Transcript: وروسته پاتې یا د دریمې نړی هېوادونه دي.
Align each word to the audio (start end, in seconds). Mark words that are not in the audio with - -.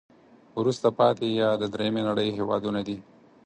وروسته 0.59 0.87
پاتې 0.97 1.27
یا 1.41 1.49
د 1.61 1.63
دریمې 1.73 2.01
نړی 2.09 2.27
هېوادونه 2.37 2.79
دي. 2.87 2.97